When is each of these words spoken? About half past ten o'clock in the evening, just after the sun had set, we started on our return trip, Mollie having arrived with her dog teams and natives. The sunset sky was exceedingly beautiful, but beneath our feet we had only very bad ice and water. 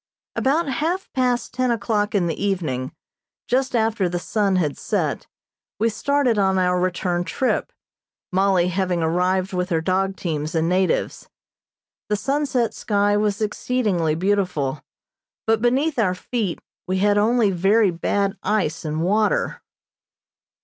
About 0.35 0.67
half 0.67 1.13
past 1.13 1.53
ten 1.53 1.69
o'clock 1.69 2.15
in 2.15 2.25
the 2.25 2.43
evening, 2.43 2.91
just 3.47 3.75
after 3.75 4.09
the 4.09 4.17
sun 4.17 4.55
had 4.55 4.75
set, 4.75 5.27
we 5.79 5.89
started 5.89 6.39
on 6.39 6.57
our 6.57 6.79
return 6.79 7.23
trip, 7.23 7.71
Mollie 8.31 8.69
having 8.69 9.03
arrived 9.03 9.53
with 9.53 9.69
her 9.69 9.79
dog 9.79 10.15
teams 10.15 10.55
and 10.55 10.67
natives. 10.67 11.29
The 12.09 12.15
sunset 12.15 12.73
sky 12.73 13.15
was 13.15 13.43
exceedingly 13.43 14.15
beautiful, 14.15 14.83
but 15.45 15.61
beneath 15.61 15.99
our 15.99 16.15
feet 16.15 16.57
we 16.87 16.97
had 16.97 17.19
only 17.19 17.51
very 17.51 17.91
bad 17.91 18.35
ice 18.41 18.83
and 18.83 19.03
water. 19.03 19.61